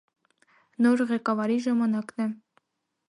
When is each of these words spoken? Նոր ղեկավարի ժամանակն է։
Նոր 0.85 1.03
ղեկավարի 1.11 1.59
ժամանակն 1.67 2.25
է։ 2.27 2.31